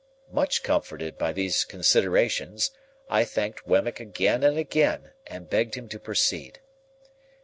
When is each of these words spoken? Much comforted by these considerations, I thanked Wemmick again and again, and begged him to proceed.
Much 0.31 0.63
comforted 0.63 1.15
by 1.15 1.31
these 1.31 1.63
considerations, 1.63 2.71
I 3.07 3.23
thanked 3.23 3.67
Wemmick 3.67 3.99
again 3.99 4.41
and 4.41 4.57
again, 4.57 5.11
and 5.27 5.47
begged 5.47 5.75
him 5.75 5.87
to 5.89 5.99
proceed. 5.99 6.59